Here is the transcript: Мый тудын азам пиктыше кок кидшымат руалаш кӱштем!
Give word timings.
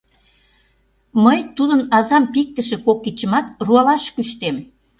Мый 1.23 1.39
тудын 1.55 1.81
азам 1.97 2.23
пиктыше 2.33 2.77
кок 2.85 2.97
кидшымат 3.03 3.45
руалаш 3.65 4.03
кӱштем! 4.15 4.55